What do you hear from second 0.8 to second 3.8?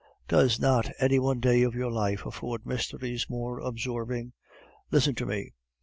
any one day of your life afford mysteries more